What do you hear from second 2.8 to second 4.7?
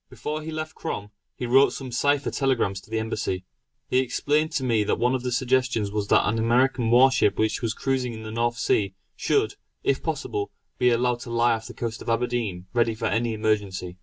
to the Embassy. He explained to